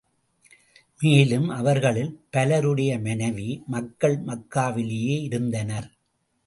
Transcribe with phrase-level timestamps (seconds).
[0.99, 5.89] மேலும், அவர்களில் பலருடைய மனைவி, மக்கள் மக்காவிலேயே இருந்தனர்.